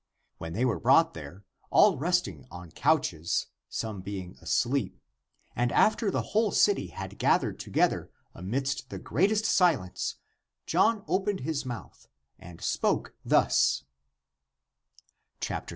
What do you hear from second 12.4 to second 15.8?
spoke thus: 33.